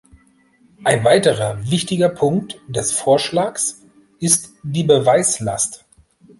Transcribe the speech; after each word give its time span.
Ein 0.83 1.03
weiterer 1.03 1.69
wichtiger 1.69 2.09
Punkt 2.09 2.59
des 2.67 2.91
Vorschlags 2.91 3.83
ist 4.17 4.51
die 4.63 4.81
Beweislast. 4.83 5.85